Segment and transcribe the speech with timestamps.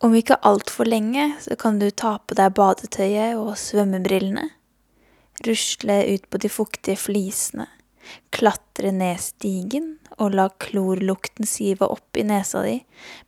[0.00, 4.46] Om ikke altfor lenge så kan du ta på deg badetøyet og svømmebrillene,
[5.44, 7.66] rusle ut på de fuktige flisene,
[8.32, 12.78] klatre ned stigen og la klorlukten sive opp i nesa di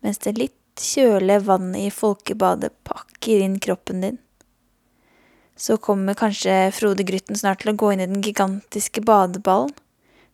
[0.00, 4.16] mens det litt kjølige vannet i folkebadet pakker inn kroppen din.
[5.52, 9.76] Så kommer kanskje Frode Grytten snart til å gå inn i den gigantiske badeballen,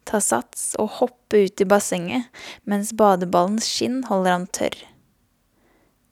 [0.06, 2.30] ta sats og hoppe ut i bassenget
[2.62, 4.78] mens badeballens skinn holder han tørr.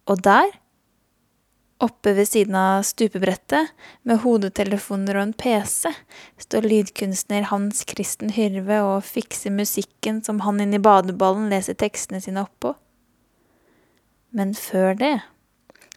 [0.06, 0.52] Og der,
[1.82, 3.72] oppe ved siden av stupebrettet,
[4.06, 5.90] med hodetelefoner og en PC,
[6.40, 12.46] står lydkunstner Hans Kristen Hyrve og fikser musikken som han inni badeballen leser tekstene sine
[12.46, 12.76] oppå.
[14.36, 15.16] Men før det,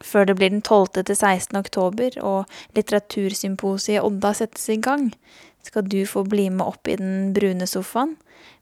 [0.01, 1.03] før det blir den 12.
[1.03, 1.59] til 16.
[1.59, 5.11] oktober og litteratursymposiet Odda settes i gang,
[5.63, 8.15] skal du få bli med opp i den brune sofaen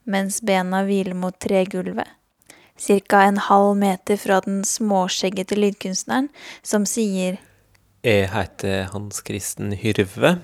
[0.08, 2.10] mens bena hviler mot tregulvet
[2.78, 3.22] ca.
[3.24, 6.30] en halv meter fra den småskjeggete lydkunstneren,
[6.64, 7.40] som sier
[8.04, 10.38] Jeg heter Hans Kristen Hyrve.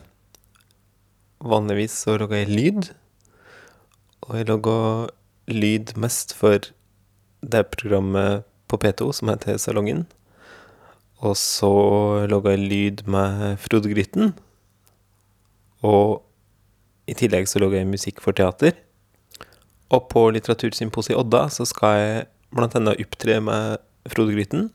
[1.40, 2.90] Vanligvis så lager jeg lyd.
[4.24, 5.12] Og jeg lager
[5.48, 6.60] lyd mest for
[7.44, 10.06] det programmet på P2 som heter Salongen.
[11.24, 11.72] Og så
[12.28, 14.34] lager jeg lyd med Frode Grytten.
[15.84, 16.24] Og
[17.08, 18.76] i tillegg så lager jeg musikk for teater.
[19.94, 24.70] Og på Litteratursymposiet i Odda så skal jeg blant annet opptre med Frode Gryten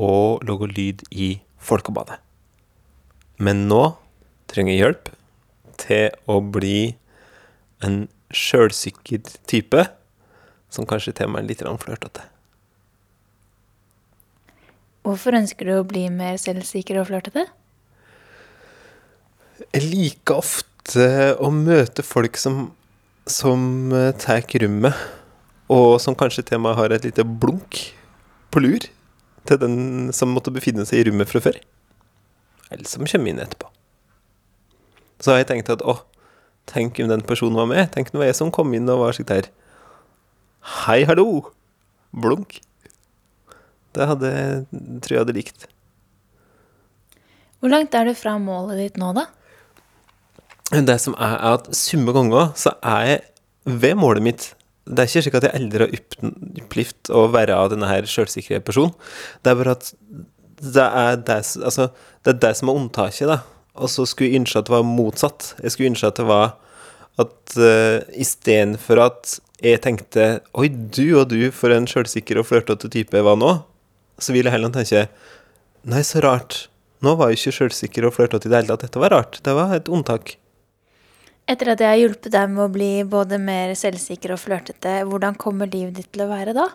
[0.00, 2.18] og lage lyd i Folkebadet.
[3.40, 3.82] Men nå
[4.50, 5.10] trenger jeg hjelp
[5.80, 6.94] til å bli
[7.84, 9.86] en sjølsikker type
[10.70, 12.26] som kanskje til meg er litt flørtete.
[15.04, 17.46] Hvorfor ønsker du å bli mer selvsikker og flørtete?
[19.72, 21.08] Jeg liker ofte
[21.40, 22.68] å møte folk som
[23.30, 24.94] som eh, tar rommet,
[25.70, 27.78] og som kanskje til med har et lite blunk
[28.50, 28.86] på lur
[29.46, 31.58] til den som måtte befinne seg i rommet fra før.
[32.70, 33.70] Eller som kommer inn etterpå.
[35.20, 36.00] Så har jeg tenkt at å,
[36.70, 37.90] tenk om den personen var med.
[37.94, 39.50] Tenk om det var jeg som kom inn og var slik der.
[40.84, 41.50] Hei, hallo!
[42.10, 42.60] Blunk.
[43.94, 44.30] Det hadde,
[45.02, 45.66] tror jeg hadde likt.
[47.60, 49.26] Hvor langt er du fra målet ditt nå, da?
[50.70, 54.46] Det som er, er at summe ganger så er jeg ved målet mitt.
[54.90, 55.94] Det er ikke slik at jeg aldri har
[56.64, 58.94] opplevd å være av denne her sjølsikre personen.
[59.44, 59.92] Det er bare at
[60.60, 61.88] det er det, altså,
[62.24, 63.38] det, er det som er unntaket, da.
[63.80, 65.54] Og så skulle jeg ønske at det var motsatt.
[65.62, 66.56] Jeg skulle ønske at det var
[67.20, 72.88] at uh, istedenfor at jeg tenkte Oi, du og du, for en sjølsikker og flørtete
[72.92, 73.58] type jeg var nå,
[74.20, 75.06] så vil jeg heller tenke
[75.88, 76.66] Nei, så rart.
[77.00, 78.90] Nå var jeg ikke sjølsikker og flørtete i det hele tatt.
[78.90, 79.38] Dette var rart.
[79.44, 80.34] Det var et unntak.
[81.50, 85.34] Etter at jeg har hjulpet deg med å bli både mer selvsikker og flørtete, hvordan
[85.40, 86.68] kommer livet ditt til å være da?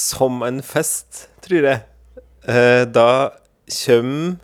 [0.00, 1.82] Som en fest, tror jeg.
[2.48, 3.34] Eh, da
[3.68, 4.38] kommer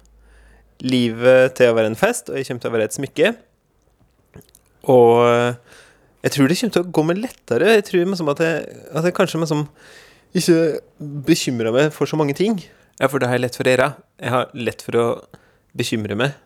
[0.84, 3.32] livet til å være en fest, og jeg kommer til å være et smykke.
[4.92, 5.80] Og eh,
[6.26, 7.72] jeg tror det kommer til å gå meg lettere.
[7.78, 9.64] Jeg tror liksom at, jeg, at jeg kanskje liksom
[10.36, 10.60] ikke
[11.32, 12.60] bekymrer meg for så mange ting.
[13.00, 13.90] Ja, for det har jeg lett for å gjøre.
[14.20, 15.08] Jeg har lett for å
[15.80, 16.36] bekymre meg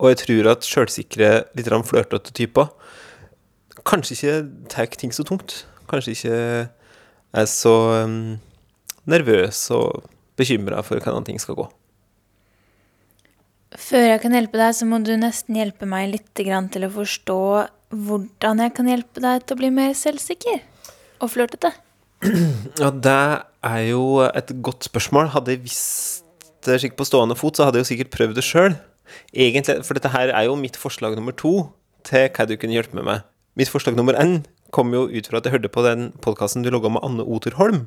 [0.00, 2.72] og jeg tror at sjølsikre, litt flørtete typer
[3.88, 4.34] kanskje ikke
[4.72, 5.62] tar ting så tungt.
[5.90, 6.40] Kanskje ikke
[7.34, 8.36] er så um,
[9.10, 10.04] nervøs og
[10.38, 11.68] bekymra for hvordan ting skal gå.
[13.74, 17.40] Før jeg kan hjelpe deg, så må du nesten hjelpe meg litt til å forstå
[17.94, 20.62] hvordan jeg kan hjelpe deg til å bli mer selvsikker
[21.22, 21.74] og flørtete.
[22.80, 23.18] Ja, det
[23.64, 25.28] er jo et godt spørsmål.
[25.34, 26.24] Hadde jeg visst
[26.64, 28.78] det på stående fot, så hadde jeg jo sikkert prøvd det sjøl.
[29.32, 31.70] Egentlig, for dette her er jo mitt forslag nummer to
[32.06, 33.24] til hva du kunne hjelpe meg med.
[33.58, 34.42] Mitt forslag nummer én
[34.74, 37.86] kom jo ut fra at jeg hørte på den podkasten du logga med Anne Oterholm,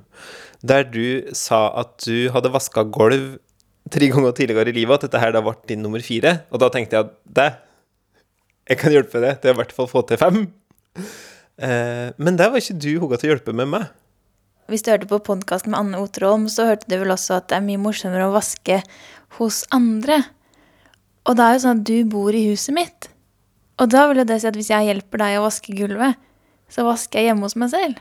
[0.63, 3.35] der du sa at du hadde vaska gulv
[3.91, 6.41] tre ganger tidligere i livet, at dette her da ble din nummer fire.
[6.51, 7.49] Og da tenkte jeg at det
[8.67, 10.41] Jeg kan hjelpe deg til i hvert fall få til fem.
[11.57, 13.85] Eh, men der var ikke du hugga til å hjelpe med meg.
[14.67, 17.55] Hvis du hørte på podkasten med Anne Oterholm, så hørte du vel også at det
[17.55, 18.81] er mye morsommere å vaske
[19.37, 20.19] hos andre
[21.27, 23.09] og det er jo sånn at du bor i huset mitt.
[23.77, 26.17] Og da vil jo det si at hvis jeg hjelper deg å vaske gulvet,
[26.71, 27.99] så vasker jeg hjemme hos meg selv.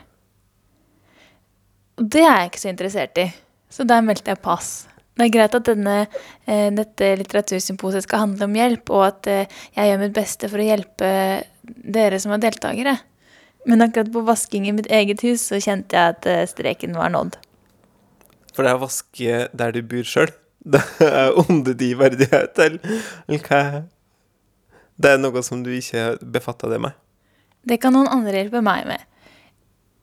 [1.97, 3.27] Og det er jeg ikke så interessert i.
[3.73, 4.87] Så der meldte jeg pass.
[5.17, 5.97] Det er greit at denne,
[6.45, 10.61] eh, dette litteratursymposiet skal handle om hjelp, og at eh, jeg gjør mitt beste for
[10.61, 11.11] å hjelpe
[11.97, 12.95] dere som er deltakere.
[13.67, 17.11] Men akkurat på vasking i mitt eget hus så kjente jeg at eh, streken var
[17.15, 17.39] nådd.
[18.53, 20.31] For det er å vaske der du bor sjøl?
[20.67, 22.95] Det er under de verdighet, eller,
[23.27, 23.83] eller hva?
[24.97, 26.97] Det er noe som du ikke befatter deg med?
[27.67, 29.03] Det kan noen andre hjelpe meg med.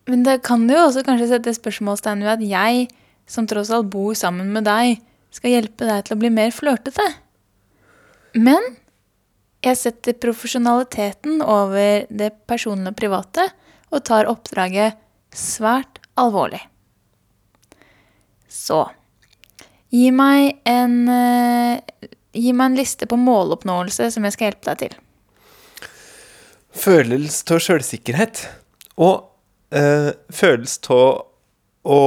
[0.08, 2.86] Men det kan jo også kanskje sette spørsmålstegn ved at jeg
[3.30, 5.00] som tross alt bor sammen med deg,
[5.34, 7.06] skal hjelpe deg til å bli mer flørtete.
[8.36, 8.74] Men
[9.64, 13.48] jeg setter profesjonaliteten over det personlige og private
[13.94, 14.98] og tar oppdraget
[15.34, 16.60] svært alvorlig.
[18.50, 18.84] Så
[19.94, 24.80] gi meg en uh, Gi meg en liste på måloppnåelse som jeg skal hjelpe deg
[24.80, 24.94] til.
[26.74, 28.40] Følelse av sjølsikkerhet.
[28.98, 29.28] Og
[29.70, 32.00] uh, følelse av å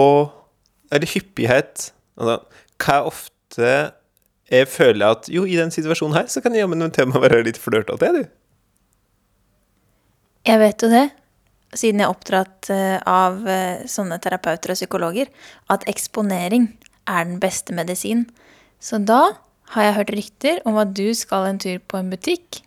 [0.91, 1.93] Eller hyppighet.
[2.19, 2.35] Altså,
[2.83, 3.71] hva ofte
[4.51, 7.43] jeg føler at Jo, i den situasjonen her, så kan jeg jammen til meg være
[7.47, 8.27] litt flørtete, du.
[10.47, 11.07] Jeg vet jo det,
[11.75, 15.31] siden jeg er oppdratt eh, av eh, sånne terapeuter og psykologer,
[15.73, 16.69] at eksponering
[17.07, 18.25] er den beste medisin.
[18.79, 19.37] Så da
[19.73, 22.61] har jeg hørt rykter om at du skal en tur på en butikk,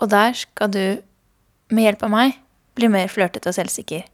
[0.00, 0.84] og der skal du,
[1.70, 2.36] med hjelp av meg,
[2.74, 4.06] bli mer flørtete og selvsikker.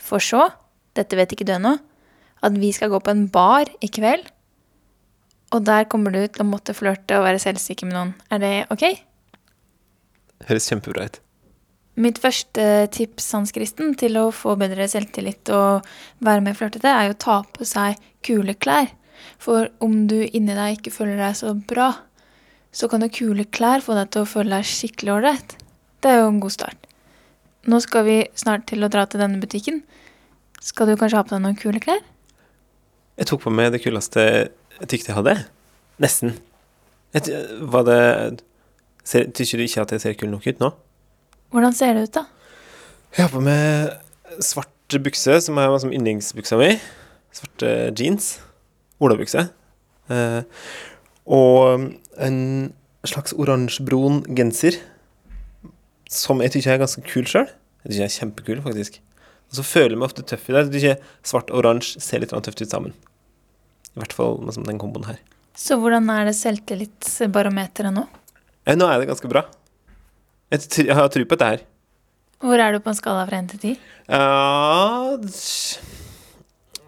[0.00, 0.48] For så,
[0.96, 1.76] dette vet ikke du ennå,
[2.40, 4.24] at vi skal gå på en bar i kveld,
[5.50, 8.12] og der kommer du til å måtte flørte og være selvsikker med noen.
[8.30, 8.86] Er det ok?
[10.48, 11.18] Høres kjempebra ut.
[12.00, 12.64] Mitt første
[12.94, 15.86] tips Hans Kristen, til å få bedre selvtillit og
[16.24, 18.88] være mer flørtete, er jo å ta på seg kule klær.
[19.40, 21.90] For om du inni deg ikke føler deg så bra,
[22.72, 25.56] så kan jo kule klær få deg til å føle deg skikkelig ålreit.
[26.00, 26.88] Det er jo en god start.
[27.68, 29.82] Nå skal vi snart til å dra til denne butikken.
[30.64, 32.00] Skal du kanskje ha på deg noen kule klær?
[33.20, 35.34] Jeg tok på meg det kuleste jeg tykte jeg hadde.
[36.00, 36.38] Nesten.
[37.12, 38.00] Jeg, var det
[39.10, 40.68] Syns du ikke at jeg ser kul nok ut nå?
[41.50, 42.26] Hvordan ser det ut, da?
[43.16, 46.76] Jeg har på meg svart bukse, som er som yndlingsbuksa mi.
[47.34, 48.36] Svarte jeans.
[49.02, 49.48] Olabukse.
[50.10, 50.42] Eh,
[51.30, 51.88] og
[52.20, 52.38] en
[53.06, 54.78] slags oransjebrun genser.
[56.10, 57.50] Som jeg syns er ganske kul sjøl.
[57.84, 59.00] Jeg syns jeg er kjempekul, faktisk.
[59.50, 60.66] Og så føler jeg meg ofte tøff i det.
[60.78, 62.94] Jeg syns svart og oransje ser litt tøft ut sammen.
[63.96, 65.18] I hvert fall med sånn den komboen her.
[65.58, 68.06] Så hvordan er det selvtillitsbarometeret nå?
[68.68, 69.48] Eh, nå er det ganske bra.
[70.50, 71.60] Jeg, jeg har tro på dette her.
[72.40, 73.74] Hvor er du på en skala fra 1 til 10?
[74.10, 75.18] Ja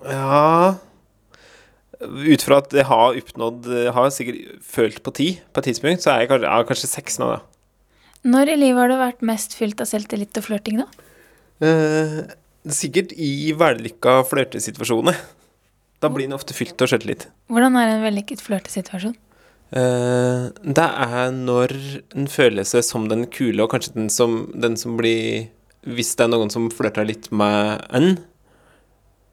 [0.09, 0.75] Ja
[2.03, 6.03] Ut fra at jeg har oppnådd Jeg har sikkert følt på ti på et tidspunkt,
[6.03, 7.43] så er jeg kanskje, er kanskje seks nå, da.
[8.33, 10.87] Når i livet har du vært mest fylt av selvtillit og flørting, da?
[11.63, 12.19] Eh,
[12.71, 15.19] sikkert i vellykka flørtesituasjoner.
[16.03, 17.29] Da blir en ofte fylt av selvtillit.
[17.51, 19.15] Hvordan er en vellykket flørtesituasjon?
[19.73, 20.47] Eh,
[20.77, 21.73] det er når
[22.13, 25.49] en føler seg som den kule, og kanskje den som, den som blir
[25.83, 28.13] Hvis det er noen som flørter litt med en,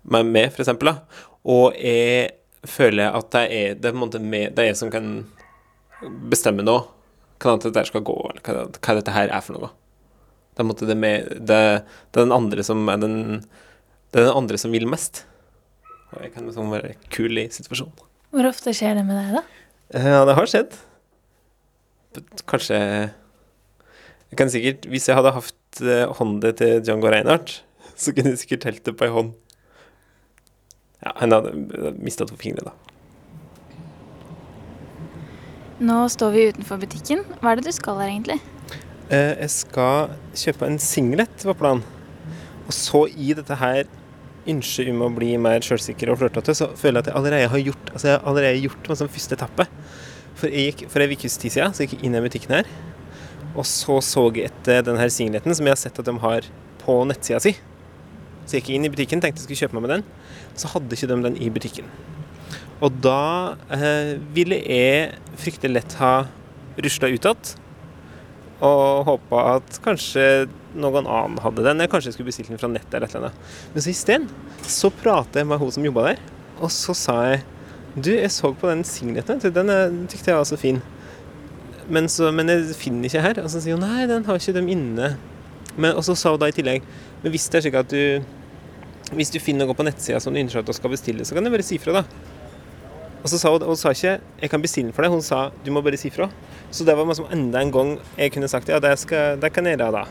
[0.09, 0.95] med meg, for eksempel,
[1.45, 2.31] og jeg
[2.65, 5.27] føler at det er det er meg, det er jeg som kan
[6.31, 6.79] bestemme nå
[7.39, 9.69] hvordan dette skal gå, eller hva, hva dette her er for noe.
[10.57, 11.61] Det er, det, med, det,
[12.11, 13.15] det er den andre som er den
[14.11, 15.23] Det er den andre som vil mest.
[16.09, 17.93] Og jeg kan liksom være kul i situasjonen.
[18.33, 19.58] Hvor ofte skjer det med deg, da?
[19.89, 20.75] Ja, det har skjedd.
[22.49, 27.63] Kanskje Jeg kan sikkert Hvis jeg hadde hatt eh, hånda til Django Reinhardt,
[28.01, 29.33] så kunne jeg sikkert telt det på ei hånd.
[30.99, 32.73] Ja, han hadde mista to fingre, da.
[35.79, 37.23] Nå står vi utenfor butikken.
[37.39, 38.39] Hva er det du skal her, egentlig?
[39.09, 41.85] Eh, jeg skal kjøpe en singlet, var planen.
[42.67, 43.87] Og så i dette her
[44.47, 47.63] ønsket om å bli mer sjølsikker og flørtete, så føler jeg at jeg allerede har
[47.63, 49.65] gjort Altså jeg har allerede gjort meg som første etappe.
[50.39, 52.69] For jeg gikk for ei ukes tid siden, så jeg inn i butikken her.
[53.55, 56.47] Og så så jeg etter den her singleten som jeg har sett at de har
[56.83, 57.55] på nettsida si.
[58.45, 60.05] Så jeg gikk inn i butikken, tenkte jeg skulle kjøpe meg med den.
[60.57, 61.89] Så hadde ikke de den i butikken.
[62.79, 66.13] Og da eh, ville jeg fryktelig lett ha
[66.79, 67.27] rusla ut
[68.65, 70.23] og håpa at kanskje
[70.79, 71.79] noen annen hadde den.
[71.79, 73.55] Eller kanskje jeg skulle bestilt den fra nettet eller et eller annet.
[73.73, 74.27] Men så isteden
[74.67, 76.23] så prata jeg med hun som jobba der,
[76.59, 77.47] og så sa jeg
[77.95, 80.77] Du, jeg så på den signeten, den tykte jeg var så fin.
[81.89, 83.39] Men, så, men jeg finner ikke her.
[83.41, 85.15] Og så sier hun nei, den har ikke dem inne.
[85.73, 86.85] Men, og så sa hun da i tillegg
[87.23, 90.41] Men hvis det er slik at du Hvis du finner noe på nettsida som du
[90.41, 92.28] ønsker at du skal bestille, så kan du bare si fra, da.
[93.23, 95.49] Og så sa hun, hun sa ikke 'jeg kan bestille den for deg', hun sa
[95.65, 96.29] 'du må bare si fra'.
[96.71, 99.65] Så det var liksom enda en gang jeg kunne sagt 'ja, det, skal, det kan
[99.65, 100.07] jeg gjøre da'.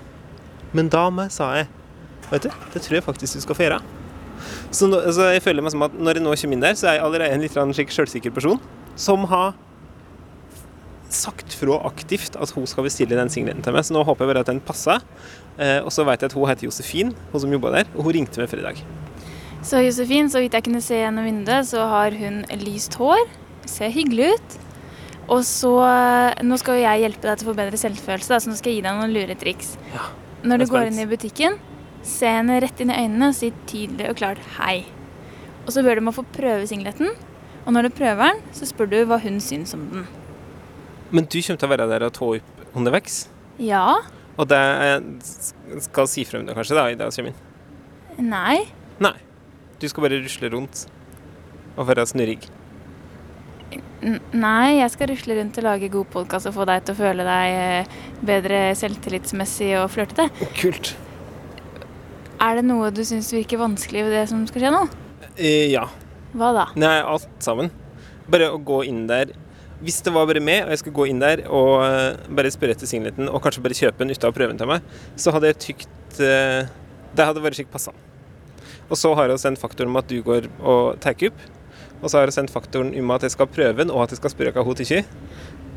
[0.73, 1.69] Men da må sa jeg
[2.31, 3.83] 'vet du, det tror jeg faktisk du skal få gjøre'.
[4.71, 6.89] Så, nå, så jeg føler meg som at når jeg nå kommer inn der, så
[6.89, 8.61] er jeg allerede en litt slik sjølsikker person
[8.97, 9.55] som har
[11.09, 13.87] sagt fra aktivt at hun skal bestille den singleten til meg.
[13.87, 15.01] Så nå håper jeg bare at den passer.
[15.59, 18.19] Eh, og så vet jeg at hun heter Josefin, hun som jobber der, og hun
[18.19, 18.83] ringte meg før i dag.
[19.63, 23.25] Så Josefin, så vidt jeg kunne se gjennom vinduet, så har hun lyst hår.
[23.69, 24.59] Ser hyggelig ut.
[25.29, 25.73] Og så
[26.47, 28.73] Nå skal jo jeg hjelpe deg til å få bedre selvfølelse, da, så nå skal
[28.73, 29.75] jeg gi deg noen lure triks.
[29.93, 30.07] Ja,
[30.47, 31.59] Når du går inn i butikken,
[32.07, 34.87] se henne rett inn i øynene og si tydelig og klart 'hei'.
[35.67, 37.11] Og så bør du må få prøve singleten.
[37.67, 40.07] Og når du prøver den, så spør du hva hun syns om den.
[41.11, 43.29] Men du kommer til å være der og ta opp underveis?
[43.59, 43.97] Ja.
[44.39, 48.31] Og det jeg skal si frem det kanskje da, i det jeg kommer inn?
[48.31, 48.65] Nei.
[49.01, 49.17] Nei.
[49.79, 50.87] Du skal bare rusle rundt
[51.79, 52.41] og være snurrig.
[54.03, 56.99] N nei, jeg skal rusle rundt og lage god podkast og få deg til å
[56.99, 60.27] føle deg eh, bedre selvtillitsmessig og flørtete.
[60.59, 60.95] Kult.
[62.43, 64.83] Er det noe du syns virker vanskelig ved det som skal skje nå?
[65.37, 65.85] Eh, ja.
[66.35, 66.67] Hva da?
[66.79, 67.71] Nei, alt sammen.
[68.31, 69.31] Bare å gå inn der.
[69.79, 72.75] Hvis det var bare meg, og jeg skulle gå inn der og eh, bare spørre
[72.75, 75.53] etter singleten, og kanskje bare kjøpe den uten å prøve den til meg, så hadde
[75.53, 76.67] jeg tykt eh,
[77.15, 78.08] Det hadde vært skikkelig passende.
[78.89, 81.41] Og så har vi sendt faktoren om at du går og tar opp.
[82.01, 84.21] Og så har vi sendt faktoren om at jeg skal prøve den, og at jeg
[84.23, 85.05] skal spørre hva hun tykker.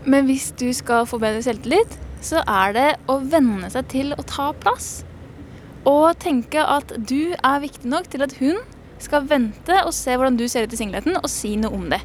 [0.05, 4.25] Men hvis du skal få bedre selvtillit, så er det å venne seg til å
[4.29, 5.01] ta plass.
[5.89, 8.61] Og tenke at du er viktig nok til at hun
[9.01, 12.01] skal vente og se hvordan du ser ut i singleten, og si noe om det.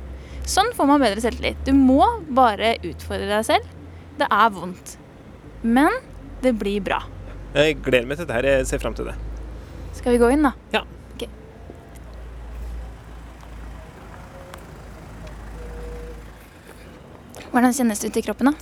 [0.48, 1.60] Sånn får man bedre selvtillit.
[1.66, 3.72] Du må bare utfordre deg selv.
[4.16, 4.96] Det er vondt.
[5.66, 5.92] Men
[6.44, 7.02] det blir bra.
[7.56, 8.48] Jeg gleder meg til dette her.
[8.48, 9.16] Jeg ser fram til det.
[9.96, 10.52] Skal vi gå inn, da?
[10.72, 10.84] Ja.
[11.16, 11.26] Ok.
[17.56, 18.52] Hvordan kjennes det ut i kroppen, da?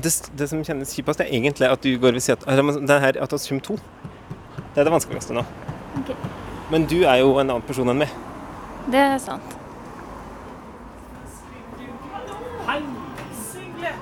[0.00, 3.18] Det, det som kjennes kjipest, er egentlig at du går ved siden av Det her
[3.20, 3.76] at vi kommer to.
[4.56, 5.42] Det er det vanskeligste nå.
[6.00, 6.16] Okay.
[6.70, 8.08] Men du er jo en annen person enn meg.
[8.88, 9.42] Det er sant.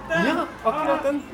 [0.09, 1.23] Ja, akkurat den.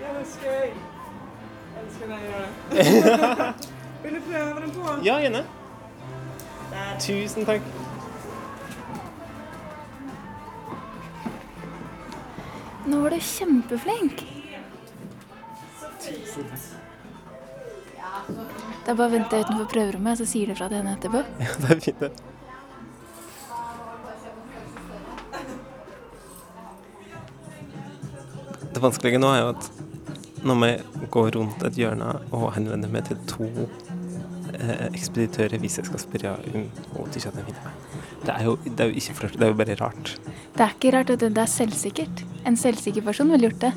[4.05, 4.97] Vil du prøve den på?
[5.05, 5.45] Ja, gjerne.
[7.05, 7.84] Tusen takk.
[12.85, 14.25] Nå var du kjempeflink.
[18.85, 21.23] Det er bare å vente utenfor prøverommet, så sier du fra til henne etterpå.
[21.45, 22.11] Ja, det er fint, det.
[28.75, 29.71] Det vanskelige nå er jo at
[30.45, 30.71] når vi
[31.15, 33.47] går rundt et hjørne og henvender meg til to
[34.59, 36.67] eh, ekspeditører hvis jeg skal spørre om
[37.15, 37.55] tykker at meg
[38.27, 40.17] Det er jo, det er jo ikke flørt, det er jo bare rart.
[40.53, 41.15] Det er ikke rart.
[41.23, 42.24] Det er selvsikkert.
[42.45, 43.73] En selvsikker person ville gjort det.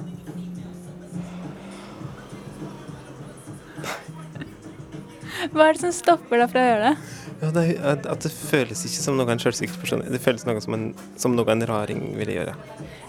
[5.54, 7.14] Hva er det som stopper deg fra å gjøre det?
[7.38, 10.62] Ja, det er, at, det føles ikke som noe en selvsikker person Det føles noe
[10.64, 10.88] som, en,
[11.22, 12.56] som noe en raring ville gjøre.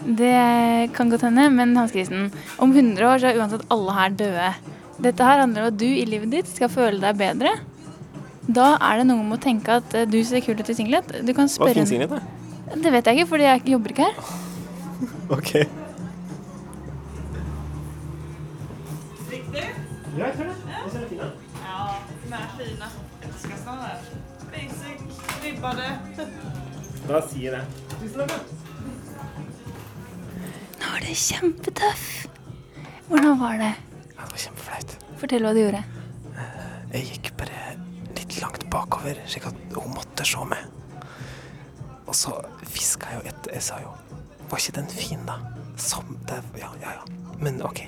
[0.05, 2.29] Det kan godt hende, men Hans Kristen,
[2.61, 4.51] om 100 år så er uansett alle her døde.
[5.01, 7.55] Dette her handler om at du i livet ditt skal føle deg bedre.
[8.49, 11.09] Da er det noe med å tenke at eh, du ser kul ut i singlet.
[11.25, 12.77] Du kan Hva er finnes singlet, da?
[12.77, 14.47] Det vet jeg ikke, fordi jeg jobber ikke her.
[15.37, 15.51] Ok.
[19.29, 19.75] Riktigt?
[20.17, 20.55] Ja, jeg tror det.
[20.67, 21.27] Jeg ser det fint, da.
[21.63, 21.79] Ja,
[22.57, 22.65] de.
[24.49, 24.99] Basic,
[25.43, 25.87] ribbade.
[27.29, 27.63] Sier jeg det.
[27.99, 28.45] Tusen takk.
[30.79, 32.03] Nå var det kjempetøff.
[33.07, 33.71] Hvordan var det?
[34.15, 34.97] Ja, det var kjempeflaut.
[35.21, 35.83] Fortell hva du gjorde.
[36.89, 37.77] Jeg gikk bare
[38.17, 40.65] litt langt bakover, slik at hun måtte se meg.
[42.09, 42.33] Og så
[42.65, 43.53] fiska jeg jo etter.
[43.59, 43.93] Jeg sa jo
[44.49, 45.39] Var ikke den fin, da?
[45.77, 47.03] Som det Ja, ja, ja.
[47.39, 47.83] Men OK,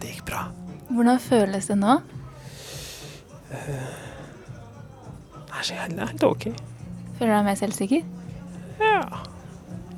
[0.00, 0.46] det gikk bra.
[0.92, 1.98] Hvordan føles det nå?
[3.52, 3.58] Det
[5.58, 6.48] er så er helt OK.
[7.18, 8.04] Føler du deg mer selvsikker?
[8.80, 9.22] Ja.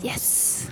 [0.05, 0.71] Yes!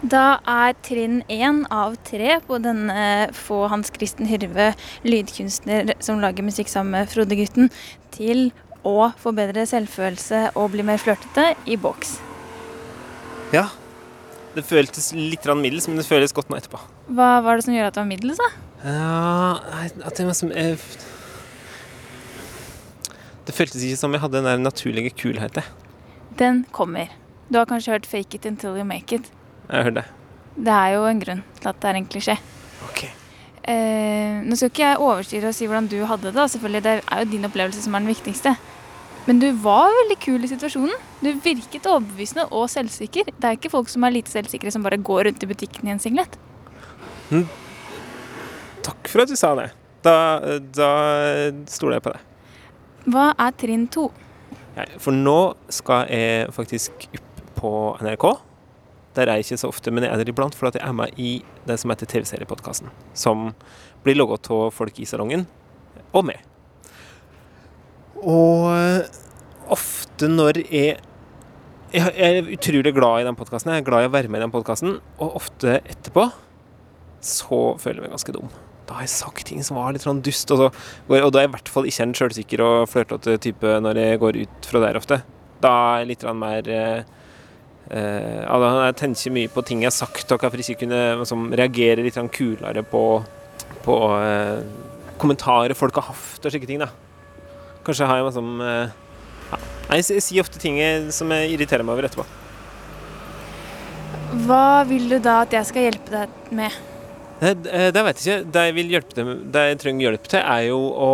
[0.00, 4.70] Da er trinn én av tre på denne få Hans Kristen Hyrve,
[5.04, 7.68] lydkunstner som lager musikk sammen med Frode-gutten,
[8.14, 8.48] til
[8.86, 12.18] å få bedre selvfølelse og bli mer flørtete i boks.
[13.52, 13.68] ja.
[14.50, 16.80] Det føltes litt middels, men det føles godt nå etterpå.
[17.14, 18.48] Hva var det som gjorde at det var middels, da?
[18.82, 19.50] Ja
[20.06, 20.78] at det var som jeg,
[23.46, 25.62] Det føltes ikke som jeg hadde den der naturlige kulheten.
[26.38, 27.08] Den kommer.
[27.50, 29.30] Du har kanskje hørt 'fake it until you make it'.
[29.68, 30.04] Jeg har hørt det.
[30.56, 32.38] Det er jo en grunn til at det er en klisjé.
[32.84, 33.04] OK.
[33.64, 36.50] Eh, nå skal ikke jeg overstyre og si hvordan du hadde det.
[36.50, 36.82] selvfølgelig.
[36.82, 38.56] Det er jo din opplevelse som er den viktigste.
[39.30, 41.02] Men du var veldig kul i situasjonen.
[41.22, 43.28] Du virket overbevisende og selvsikker.
[43.30, 45.92] Det er ikke folk som er lite selvsikre som bare går rundt i butikken i
[45.94, 46.34] en singlet.
[48.82, 49.68] Takk for at du sa det.
[50.02, 50.16] Da,
[50.74, 50.90] da
[51.70, 52.24] stoler jeg på det.
[53.14, 54.08] Hva er trinn to?
[54.98, 55.38] For nå
[55.78, 58.28] skal jeg faktisk opp på NRK.
[59.14, 61.00] Der er jeg ikke så ofte, men jeg er der iblant for at jeg er
[61.04, 61.36] med i
[61.70, 62.90] det som heter TV-seriepodkasten.
[63.14, 63.52] Som
[64.02, 65.46] blir logget av folk i salongen,
[66.10, 66.49] og meg.
[68.20, 69.20] Og eh,
[69.72, 70.98] ofte når jeg
[71.90, 73.72] Jeg er utrolig glad i den podkasten.
[73.74, 76.28] Jeg er glad i å være med i den podkasten, og ofte etterpå
[77.20, 78.52] så føler jeg meg ganske dum.
[78.86, 80.50] da har jeg sagt ting som var litt sånn dust.
[80.54, 80.68] Og, så,
[81.10, 84.20] og da er jeg i hvert fall ikke en sjølsikker og flørtete type når jeg
[84.22, 85.20] går ut fra der ofte.
[85.62, 86.70] Da er jeg litt mer
[87.90, 92.04] Uh, Jeg tenker mye på ting jeg har sagt, og hvorfor ikke kunne liksom, reagere
[92.06, 93.02] litt kulere på,
[93.82, 94.62] på uh,
[95.18, 96.78] kommentarer folk har hatt og slike ting.
[96.78, 96.92] da
[97.86, 98.92] Kanskje har jeg liksom eh,
[99.50, 99.58] ja.
[99.88, 100.78] Nei, Jeg, jeg sier ofte ting
[101.14, 102.26] som jeg irriterer meg over etterpå.
[104.46, 106.76] Hva vil du da at jeg skal hjelpe deg med?
[107.40, 108.52] Det, det, det vet jeg ikke.
[108.52, 111.12] Det jeg vil hjelpe dem Det jeg trenger hjelp til, er jo å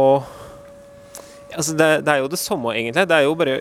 [1.56, 3.06] Altså, det, det er jo det samme, egentlig.
[3.08, 3.52] Det er jo bare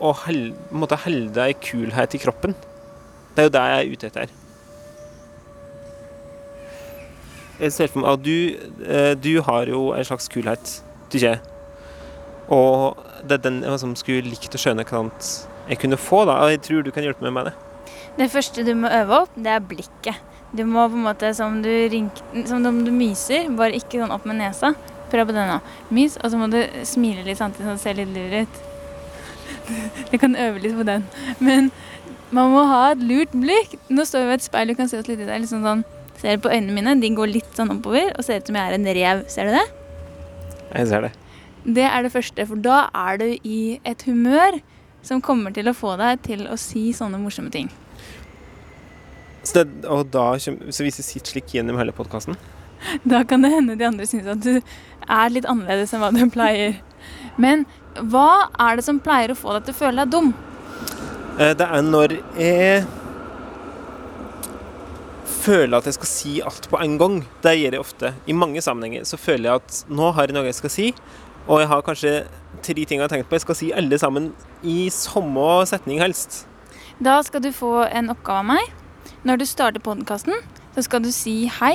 [0.00, 2.54] å holde helde ei kulhet i kroppen.
[3.34, 4.34] Det er jo det jeg er ute etter.
[7.60, 8.36] Jeg ser for meg at du,
[8.86, 10.76] eh, du har jo en slags kulhet,
[11.10, 11.34] du ikke?
[12.50, 15.04] Og det er den jeg som skulle likt å skjønne hva
[15.70, 16.40] jeg kunne få, da.
[16.44, 17.54] Og jeg tror du kan hjelpe meg med det.
[18.18, 20.18] Det første du må øve opp, det er blikket.
[20.50, 22.16] Du må på en måte som, du rink,
[22.48, 24.72] som om du myser, bare ikke sånn opp med nesa.
[25.12, 25.60] Prøv på det nå.
[25.94, 28.60] Mys, og så må du smile litt samtidig som du ser litt lur ut.
[30.10, 31.06] Du kan øve litt på den.
[31.38, 31.70] Men
[32.34, 33.78] man må ha et lurt blikk.
[33.90, 35.38] Nå står vi ved et speil, du kan se oss litt i det.
[35.46, 35.86] Liksom sånn,
[36.18, 36.98] ser du på øynene mine?
[37.02, 39.26] De går litt sånn oppover og ser ut som jeg er en rev.
[39.30, 39.66] Ser du det?
[40.74, 41.14] Jeg ser det.
[41.64, 44.60] Det er det første, for da er du i et humør
[45.04, 47.68] som kommer til å få deg til å si sånne morsomme ting.
[49.42, 52.36] Så, det, og da, så hvis du sitter slik gjennom hele podkasten
[53.08, 56.20] Da kan det hende de andre syns at du er litt annerledes enn hva du
[56.32, 56.76] pleier.
[57.40, 57.64] Men
[58.12, 60.32] hva er det som pleier å få deg til å føle deg dum?
[61.40, 62.84] Eh, Det er når jeg
[65.40, 67.18] føler at jeg skal si alt på en gang.
[67.44, 68.12] Det gjør jeg ofte.
[68.28, 70.88] I mange sammenhenger så føler jeg at nå har jeg noe jeg skal si,
[71.48, 72.12] og jeg har kanskje
[72.62, 73.38] tre ting jeg har tenkt på.
[73.38, 74.30] Jeg skal si alle sammen
[74.66, 76.44] i samme setning, helst.
[77.00, 78.72] Da skal du få en oppgave av meg.
[79.24, 80.36] Når du starter podkasten,
[80.74, 81.74] så skal du si hei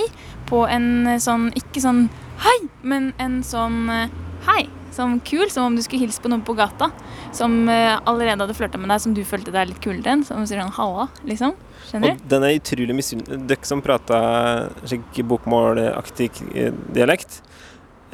[0.50, 2.06] på en eh, sånn Ikke sånn
[2.46, 4.14] hei, men en sånn eh,
[4.48, 4.64] hei.
[4.96, 6.88] Sånn kul, som om du skulle hilse på noen på gata.
[7.36, 10.24] Som eh, allerede hadde flørta med deg, som du følte deg litt kulere enn.
[10.24, 11.58] Som sier sånn halla, liksom.
[11.90, 12.30] Skjønner Og du?
[12.32, 13.42] den er utrolig misunnelig.
[13.50, 16.72] Dere som prater slik bokmålaktig eh,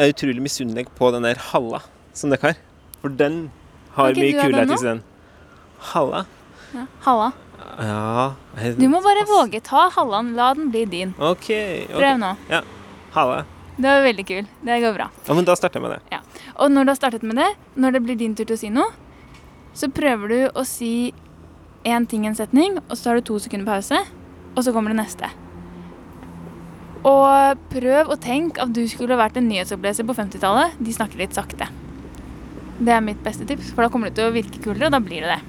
[0.02, 1.82] dialekt, er utrolig misunnelig på den der halla
[2.14, 2.56] som dere har.
[3.02, 3.52] For den
[3.96, 5.02] har mye den kulhet i seg.
[5.92, 6.26] Halla?
[6.74, 7.32] Ja, halla.
[7.80, 9.62] Ja jeg- Du må bare våge.
[9.64, 10.36] Ta hallaen.
[10.36, 11.14] La den bli din.
[11.20, 11.50] OK.
[11.50, 11.98] ok.
[11.98, 12.36] Prøv nå.
[13.14, 13.46] Halla.
[13.78, 14.48] Det var veldig kul.
[14.64, 15.10] Det går bra.
[15.28, 16.20] Ja, men da starter jeg med det.
[16.58, 18.70] Og når du har startet med det, når det blir din tur til å si
[18.70, 18.92] noe,
[19.74, 21.14] så prøver du å si
[21.86, 24.06] én ting i en setning, og så tar du to sekunder pause,
[24.56, 25.30] og så kommer det neste.
[27.08, 30.76] Og prøv å tenke at du skulle vært en nyhetsoppleser på 50-tallet.
[30.78, 31.68] De snakker litt sakte.
[32.82, 35.02] Det er mitt beste tips, for da kommer det til å virke kulere, og da
[35.02, 35.42] blir det det.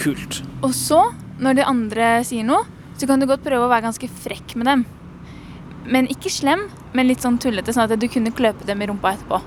[0.00, 0.40] Kult.
[0.64, 1.00] Og så,
[1.40, 2.64] når de andre sier noe,
[2.96, 4.84] så kan du godt prøve å være ganske frekk med dem.
[5.86, 9.14] Men ikke slem, men litt sånn tullete, sånn at du kunne kløpe dem i rumpa
[9.16, 9.40] etterpå.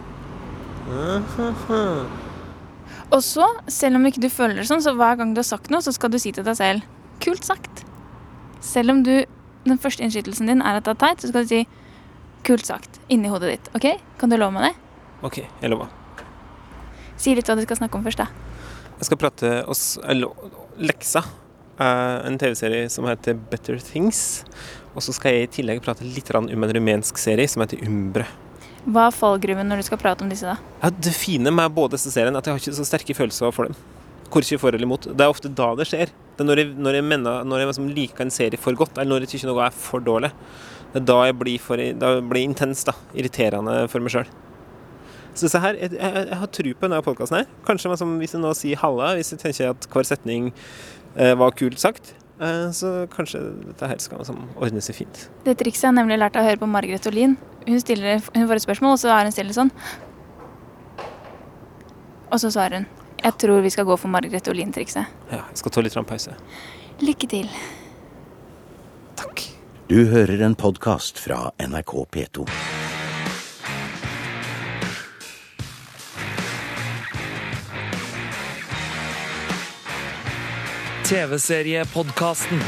[3.10, 5.69] Og så, selv om ikke du føler det sånn, så hver gang du har sagt
[5.73, 6.86] noe, så skal du si til deg selv
[7.19, 7.84] 'kult sagt'.
[8.63, 9.25] Selv om du,
[9.67, 11.67] den første innskytelsen din er at det er teit, så skal du si
[12.43, 13.69] 'kult sagt' inni hodet ditt.
[13.76, 14.00] ok?
[14.17, 14.76] Kan du love meg det?
[15.24, 15.89] OK, jeg lover.
[17.17, 18.28] Si litt hva du skal snakke om først, da.
[19.00, 20.32] Jeg skal prate oss eller,
[20.78, 21.24] Leksa.
[21.80, 24.43] Uh, en TV-serie som heter Better Things.
[24.95, 28.26] Og så skal jeg i tillegg prate litt om en rumensk serie som heter Umbre.
[28.88, 30.58] Hva er fallgruven når du skal prate om disse, da?
[30.82, 33.52] Ja, det fine med både disse seriene er at jeg har ikke så sterke følelser
[33.56, 33.76] for dem.
[34.30, 35.08] Korkje for eller imot.
[35.10, 36.12] Det er ofte da det skjer.
[36.38, 38.98] Det er når jeg, når jeg, mener, når jeg liksom liker en serie for godt,
[38.98, 40.30] eller når jeg syns noe er for dårlig.
[40.94, 42.86] Det er da jeg blir, for, da jeg blir intens.
[42.88, 42.96] da.
[43.18, 44.30] Irriterende for meg sjøl.
[45.38, 47.52] Så se her, jeg, jeg, har tro på denne podkasten her.
[47.68, 50.50] Kanskje liksom, hvis jeg nå sier halla, hvis jeg tenker at hver setning
[51.15, 55.26] eh, var kult sagt, eh, så kanskje dette her skal liksom ordne seg fint.
[55.46, 57.38] Det trikset har jeg nemlig lært av å høre på Margaret Olin.
[57.68, 59.74] Hun, stiller, hun får et spørsmål, og så har hun stille sånn.
[62.30, 62.98] Og så svarer hun.
[63.23, 65.05] Jeg tror vi skal gå for Margrethe Olin-trikset.
[65.32, 66.36] Ja, jeg skal ta litt pause.
[67.03, 67.49] Lykke til.
[69.19, 69.43] Takk.
[69.89, 72.45] Du hører en podkast fra NRK P2.
[81.10, 82.62] TV-seriepodkasten.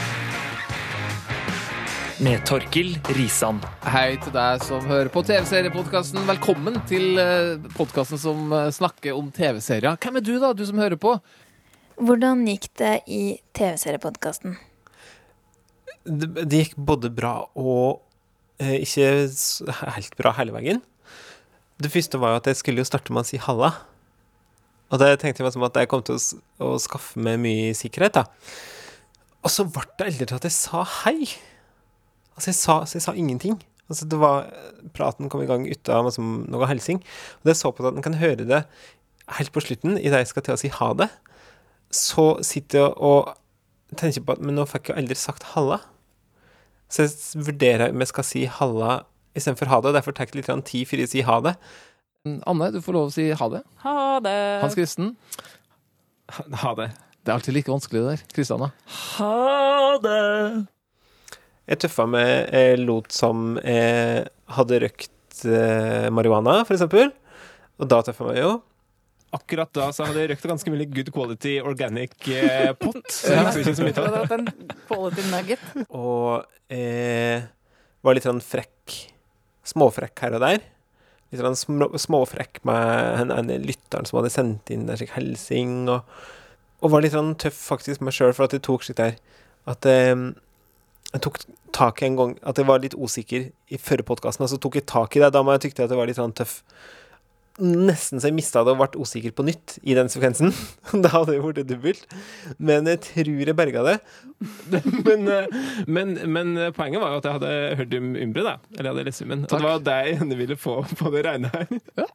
[2.22, 3.60] Med Torkil Risan.
[3.90, 6.22] Hei til deg som hører på TV-seriepodkasten.
[6.30, 9.98] Velkommen til uh, podkasten som eh, snakker om TV-serier.
[9.98, 11.16] Hvem er du, da, du som hører på?
[11.98, 13.24] Hvordan gikk det i
[13.58, 14.60] TV-seriepodkasten?
[16.06, 18.02] det, det gikk både bra og
[18.62, 19.10] eh, ikke
[19.98, 20.82] helt bra hele veien.
[21.82, 23.74] Det første var jo at jeg skulle jo starte med å si halla.
[24.92, 27.72] Og det tenkte jeg meg som at jeg kom til å, å skaffe meg mye
[27.78, 28.26] sikkerhet, da.
[29.42, 31.32] Og så ble det aldri til at jeg sa hei.
[32.42, 33.60] Altså, jeg sa, så jeg sa ingenting.
[33.86, 34.48] Altså det var,
[34.98, 36.98] Praten kom i gang uten av liksom, noe helsing.
[37.38, 38.64] Og det er såpass at en kan høre det
[39.38, 41.08] helt på slutten, idet jeg skal til å si ha det.
[41.94, 43.30] Så sitter jeg og
[44.00, 45.84] tenker på at Men nå fikk jeg aldri sagt halla.
[46.90, 49.04] Så jeg vurderer om jeg skal si halla
[49.38, 49.94] istedenfor ha det.
[50.00, 51.56] Derfor tar jeg litt grann tid før jeg sier ha det.
[52.26, 53.62] Anne, du får lov å si ha det.
[53.86, 54.38] Ha det.
[54.66, 55.14] Hans Kristen.
[56.66, 56.90] Ha det.
[57.22, 58.30] Det er alltid like vanskelig det der.
[58.34, 58.72] Kristian, da?
[59.20, 60.22] Ha det.
[61.72, 64.26] Jeg tøffa med eh, lot som eh,
[64.58, 67.14] hadde røkt eh, marihuana, for eksempel.
[67.80, 68.50] Og da tøffa jeg meg jo.
[69.32, 73.00] Akkurat da så hadde jeg røkt ganske mye good quality organic eh, pot.
[73.16, 74.36] Så jeg husker ikke så mye av det.
[74.36, 75.64] en quality nugget.
[75.88, 77.48] Og eh,
[78.04, 78.98] var litt sånn frekk.
[79.72, 80.68] Småfrekk her og der.
[81.32, 85.86] Litt sånn små, småfrekk med den ene lytteren som hadde sendt inn en slik hilsing.
[85.94, 86.04] Og,
[86.84, 89.16] og var litt sånn tøff faktisk med meg sjøl for at jeg tok slik der
[89.72, 90.12] At eh,
[91.12, 91.40] jeg tok
[91.76, 94.90] tak en gang At jeg var litt usikker i førre podkasten, og så tok jeg
[94.90, 95.32] tak i det.
[95.36, 96.60] Da må jeg tykte at jeg var litt sånn tøff.
[97.62, 100.54] Nesten så jeg mista det og ble usikker på nytt i den sekvensen.
[101.04, 102.16] da hadde jeg blitt dobbelt.
[102.58, 103.96] Men jeg tror jeg berga det.
[105.08, 108.56] men, eh, men, men poenget var jo at jeg hadde hørt om Umbre, da.
[108.78, 109.46] Eller jeg hadde lest om den.
[109.46, 111.68] Og det var det jeg gjerne ville få på det regnet her.
[112.02, 112.08] Ja.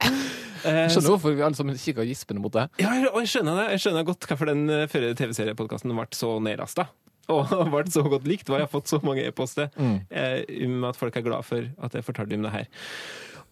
[0.67, 2.73] Jeg skjønner hvorfor vi alle sammen kikker gispende mot deg.
[2.83, 3.67] Ja, og jeg skjønner det.
[3.77, 6.89] Jeg skjønner godt hvorfor den eh, førre TV-seriepodkasten ble så nedlasta.
[7.35, 8.49] Og ble så godt likt.
[8.51, 10.01] Og jeg har fått så mange e-poster Mm.
[10.11, 12.67] eh, om at folk er glad for at jeg fortalte om det her.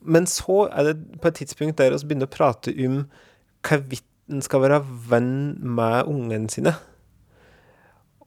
[0.04, 3.04] Men så er det på et tidspunkt der vi begynner å prate om
[3.64, 6.74] hvorvidt en skal være venn med ungene sine.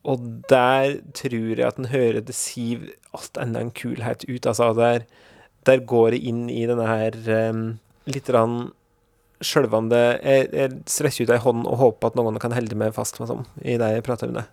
[0.08, 4.46] Og der tror jeg at en hører det siv alt enda en kulhet ut.
[4.48, 5.04] Altså der,
[5.68, 7.18] der går det inn i denne her
[7.52, 7.64] um,
[8.08, 8.70] litt rann
[9.44, 13.20] sjølvende jeg, jeg strekker ut ei hånd og håper at noen kan holde meg fast
[13.22, 14.48] med sånn, i det jeg prater om det.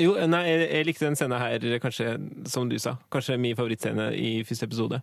[0.00, 2.16] Jo, nei, jeg, jeg likte den scenen her, kanskje,
[2.50, 2.96] som du sa.
[3.14, 4.98] Kanskje min favorittscene i første episode.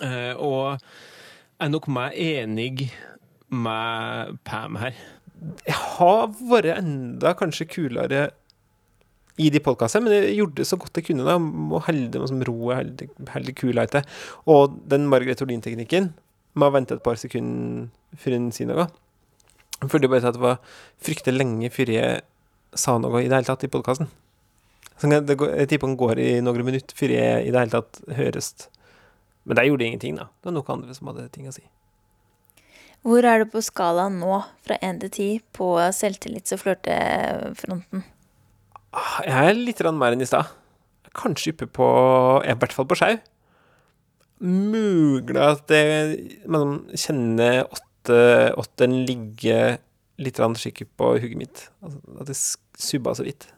[0.00, 2.88] Uh, og jeg er nok meg enig
[3.52, 4.96] med Pam her.
[5.66, 8.22] Jeg har vært enda kanskje kulere
[9.40, 11.26] i de podkastene, men jeg gjorde det så godt jeg kunne.
[11.28, 14.08] da, Må holde meg som ro og holde, holde kulheten.
[14.48, 16.10] Og den Margaret Olin-teknikken
[16.56, 17.88] med å vente et par sekunder
[18.20, 18.88] før hun sier noe.
[19.80, 20.60] Jeg følte bare at det var
[21.00, 22.24] fryktelig lenge før jeg
[22.76, 24.10] sa noe i det hele tatt i podkasten.
[25.00, 28.52] Jeg tipper han går i noen minutter før jeg i det hele tatt høres.
[29.48, 30.28] Men der gjorde ingenting, da.
[30.28, 31.64] Det var noen andre som hadde ting å si.
[33.00, 38.04] Hvor er du på skalaen nå, fra én til ti, på selvtillits- og flørtefronten?
[38.92, 40.50] Ah, Jeg er litt mer enn i stad.
[41.16, 41.86] Kanskje oppe på
[42.44, 43.16] I hvert fall på sjau.
[44.40, 46.12] Mulig at jeg
[46.44, 48.20] liksom, kjenner åtte,
[48.60, 49.78] åtten ligge
[50.20, 51.64] litt skikkelig på hugget mitt.
[51.82, 52.36] Altså, at det
[52.80, 53.48] subba så vidt.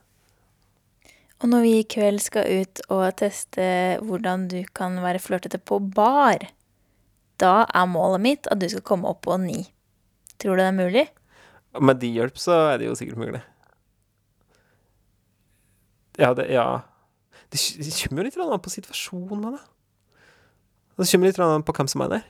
[1.43, 3.65] Og når vi i kveld skal ut og teste
[4.07, 6.45] hvordan du kan være flørtete på bar,
[7.43, 9.65] da er målet mitt at du skal komme opp på ni.
[10.39, 11.05] Tror du det er mulig?
[11.81, 13.43] Med de hjelp så er det jo sikkert mulig.
[16.21, 16.83] Ja, det Ja.
[17.53, 17.61] Det
[18.09, 19.59] kommer jo litt an på situasjonen, da.
[20.97, 22.23] Det kommer litt an på hvem som er der.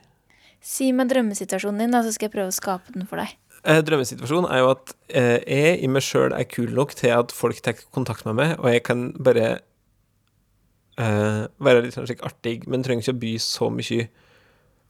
[0.63, 3.37] Si meg drømmesituasjonen din, da, så skal jeg prøve å skape den for deg.
[3.63, 7.35] Eh, Drømmesituasjonen er jo at eh, jeg i meg sjøl er kul nok til at
[7.35, 9.61] folk tar kontakt med meg, og jeg kan bare
[10.99, 14.07] uh, være litt sånn slik artig, men trenger ikke å by så mye.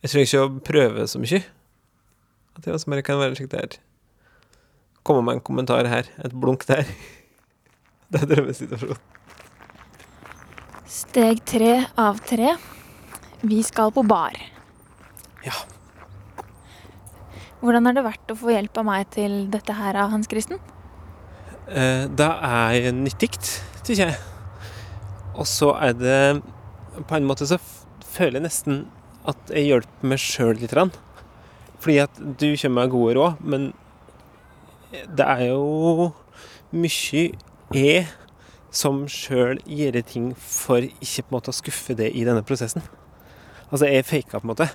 [0.03, 1.43] Jeg trenger ikke å prøve så mye.
[2.57, 3.77] At jeg også bare kan være slik der.
[5.05, 6.89] Komme med en kommentar her, et blunk der.
[8.13, 9.09] Det er drømmesituasjonen.
[10.93, 12.57] Steg tre av tre.
[13.45, 14.37] Vi skal på bar.
[15.45, 15.57] Ja.
[17.63, 20.59] Hvordan har det vært å få hjelp av meg til dette her, av Hans Kristen?
[21.71, 23.31] Eh, det er nyttig,
[23.87, 24.17] syns jeg.
[25.39, 26.43] Og så er det
[27.09, 27.57] På en måte så
[28.13, 28.83] føler jeg nesten
[29.25, 30.75] at jeg hjelper meg sjøl litt.
[31.81, 33.71] Fordi at du kommer med gode råd, men
[34.93, 36.11] det er jo
[36.75, 37.23] mye
[37.73, 38.05] jeg
[38.75, 42.85] som sjøl gjør ting for ikke på en måte å skuffe det i denne prosessen.
[43.71, 44.69] Altså, jeg faker på en måte.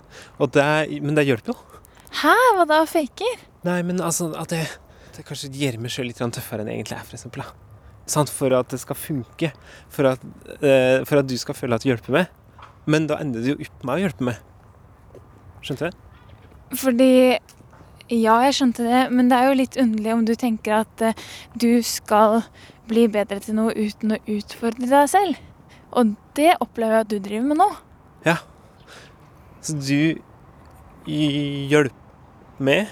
[0.55, 0.65] Det,
[1.03, 1.76] men det hjelper jo.
[2.15, 3.45] Hæ, hva da, faker?
[3.67, 4.67] Nei, men altså at jeg,
[5.09, 7.43] at jeg kanskje gjør meg sjøl litt tøffere enn jeg egentlig er, for eksempel.
[7.43, 7.67] Da.
[8.07, 8.31] Sant?
[8.31, 9.51] For at det skal funke.
[9.93, 10.23] For at,
[10.61, 12.31] uh, for at du skal føle at du hjelper meg.
[12.87, 14.39] Men da ender det jo opp med å hjelpe meg.
[15.65, 16.03] Skjønte du?
[16.77, 17.11] Fordi
[18.07, 21.25] Ja, jeg skjønte det, men det er jo litt underlig om du tenker at uh,
[21.59, 22.39] du skal
[22.87, 25.41] bli bedre til noe uten å utfordre deg selv.
[25.91, 27.67] Og det opplever jeg at du driver med nå.
[28.23, 28.37] Ja.
[29.59, 30.21] Så du
[31.07, 31.93] hjelper
[32.59, 32.91] meg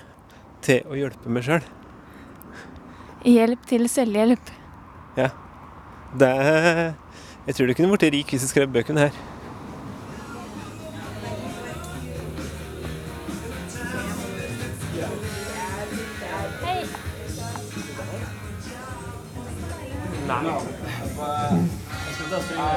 [0.66, 1.66] til å hjelpe meg sjøl.
[3.26, 4.52] Hjelp til selvhjelp.
[5.18, 5.32] Ja.
[6.16, 6.32] Det
[7.46, 9.18] Jeg tror du kunne blitt rik hvis du skrev bøkene her.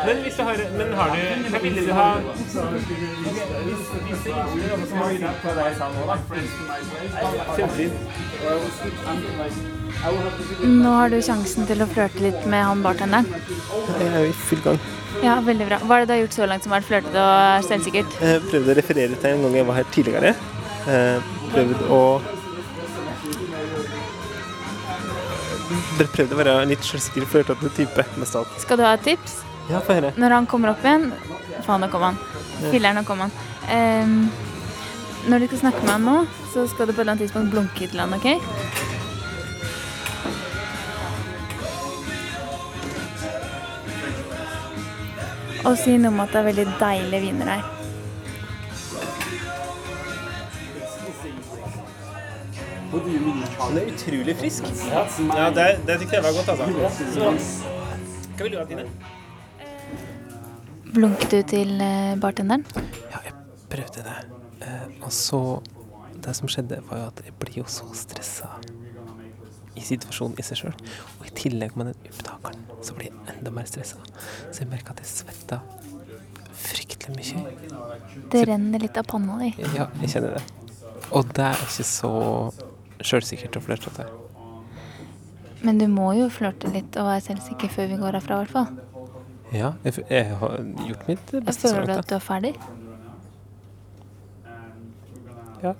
[0.06, 2.62] Men hvis du har Men har du Hva ville du ha Hvis som
[5.02, 5.10] har
[5.42, 6.16] på deg nå, da
[7.56, 7.94] Kjempefint.
[10.68, 13.26] Nå har du sjansen til å flørte litt med han bartenderen.
[13.98, 14.78] Jeg er jo i full gang.
[15.24, 15.78] Ja, veldig bra.
[15.82, 18.18] Hva er det du har gjort så langt som har vært flørtete og selvsikkert?
[18.22, 20.34] Jeg prøvde å referere til en gang jeg var her tidligere.
[20.88, 22.02] Eh, Prøvd å
[26.14, 28.04] prøvde å være en litt selvsikker, flørtete type.
[28.06, 28.58] Av alt.
[28.62, 29.40] Skal du ha et tips?
[29.68, 30.12] Ja, få høre.
[30.16, 31.11] Når han kommer opp igjen
[31.66, 32.18] Faen, nå kom han.
[32.70, 33.33] Filler'n, nå kom han.
[33.68, 34.31] Um,
[35.28, 36.18] når du skal snakke med han nå,
[36.54, 38.28] så skal du på et eller annet tidspunkt blunke til han, OK?
[45.68, 47.66] Og si noe om at det er veldig deilige viner her.
[52.88, 54.64] Den er utrolig frisk.
[54.88, 56.64] Ja, det, det tykte jeg var godt, altså.
[58.38, 58.87] Hva vil du ha, Tine?
[60.94, 62.64] Blunket du til eh, bartenderen?
[63.12, 63.35] Ja, jeg
[63.68, 64.18] prøvde det.
[64.64, 65.61] Eh, og så
[66.18, 68.48] Det som skjedde, var jo at jeg blir jo så stressa
[69.79, 70.74] i situasjonen i seg sjøl.
[71.20, 74.01] Og i tillegg med den opptakeren, så blir jeg enda mer stressa.
[74.51, 75.61] Så jeg merka at jeg svetta
[76.59, 77.68] fryktelig mye.
[78.33, 79.53] Det renner litt av panna di.
[79.77, 80.42] Ja, jeg kjenner det.
[81.14, 82.12] Og det er ikke så
[82.98, 84.09] sjølsikkert å flørte.
[85.62, 88.55] Men du må jo flørte litt og være selvsikker før vi går herfra, i hvert
[88.55, 88.88] fall.
[89.52, 92.54] Ja, jeg, jeg har gjort mitt beste så føler du at du er ferdig?
[95.62, 95.72] Ja.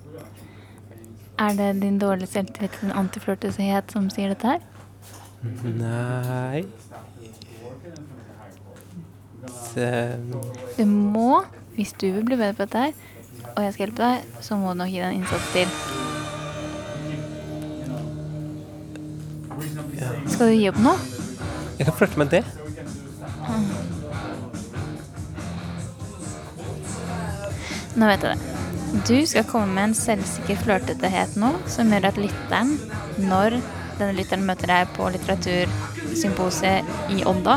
[1.39, 4.65] Er det din dårlige selvtillit og din antiflørtesighet som sier dette her?
[5.63, 6.65] Nei
[9.75, 10.19] det,
[10.77, 11.43] Du må,
[11.77, 12.93] hvis du vil bli bedre på dette her,
[13.55, 15.67] og jeg skal hjelpe deg, så må du nok gi deg en innsats til.
[20.29, 20.93] Skal du gi opp nå?
[21.79, 22.43] Jeg kan flørte med det.
[27.99, 28.39] Nå vet jeg det.
[29.05, 32.71] Du skal komme med en selvsikker flørtetehet nå, som gjør at lytteren,
[33.21, 33.49] når
[33.99, 36.83] denne lytteren møter deg på litteratursymposiet
[37.13, 37.55] i Odda,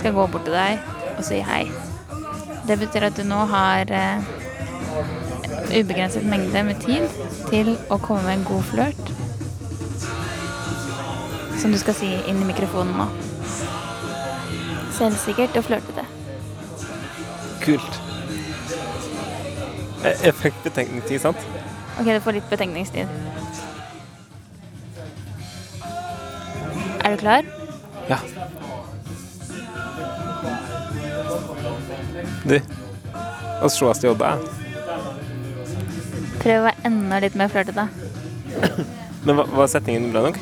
[0.00, 0.72] skal gå bort til deg
[1.14, 1.64] og si hei.
[2.66, 4.18] Det betyr at du nå har uh,
[5.72, 7.04] ubegrenset mengde med tid
[7.48, 9.04] til å komme med en god flørt.
[11.62, 13.06] Som du skal si inn i mikrofonen nå.
[14.96, 16.04] Selvsikkert og flørtete.
[17.62, 18.00] Kult.
[20.02, 21.44] Jeg, jeg fikk betenkningstid, sant?
[22.00, 23.06] Ok, du får litt betenkningstid.
[27.02, 27.46] Er du klar?
[28.08, 28.18] Ja.
[32.42, 34.32] Du, vi sees i Odda.
[36.42, 37.86] Prøv å være enda litt mer flørtete.
[39.22, 40.38] Men var setningen bra nok?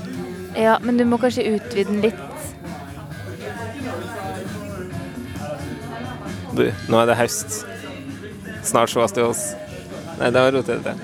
[0.57, 2.30] Ja, men du må kanskje utvide den litt.
[6.51, 7.61] Du, nå er det høst.
[8.67, 9.43] Snart sees det oss.
[10.19, 10.95] Nei, det var rotete.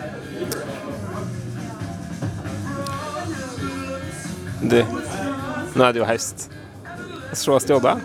[4.66, 4.80] Du,
[5.76, 6.48] nå er det jo høst.
[7.36, 7.96] Sees i Odda?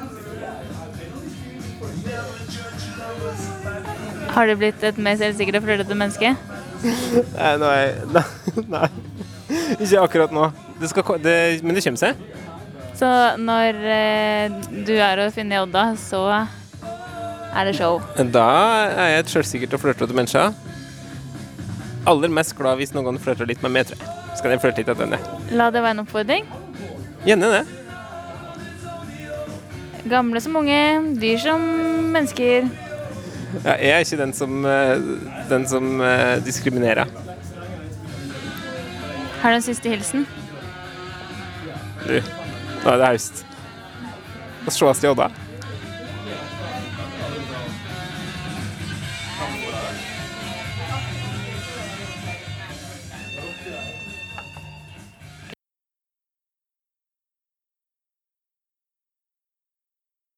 [4.31, 6.35] Har du blitt et mer selvsikker og flørtete menneske?
[7.37, 8.23] Nei, nå er jeg Nei.
[8.71, 8.87] nei.
[9.75, 10.47] Ikke akkurat nå.
[10.79, 12.21] Det skal, det, men det kommer seg.
[12.97, 13.09] Så
[13.41, 14.55] når eh,
[14.87, 16.23] du er å finne Odda, så
[17.55, 17.99] er det show.
[18.33, 18.47] Da
[18.87, 20.43] er jeg et sjølsikkert og flørtete menneske.
[22.07, 24.17] Aller mest glad hvis noen flørter litt med meg, tror jeg.
[24.35, 25.19] Så kan jeg flørte litt etter det.
[25.51, 26.47] La det være en oppfordring.
[27.27, 27.65] Gjerne det.
[30.09, 30.79] Gamle som unge,
[31.21, 31.67] dyr som
[32.15, 32.71] mennesker.
[33.65, 34.95] Ja, jeg er ikke den som, eh,
[35.49, 37.05] den som eh, diskriminerer.
[39.41, 40.25] Har du en siste hilsen?
[42.07, 43.43] Du, nå er det høst.
[44.65, 45.29] Vi sees i Odda.